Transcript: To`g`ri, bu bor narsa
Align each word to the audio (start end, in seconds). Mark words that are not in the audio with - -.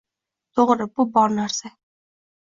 To`g`ri, 0.59 0.87
bu 0.99 1.05
bor 1.17 1.35
narsa 1.35 1.71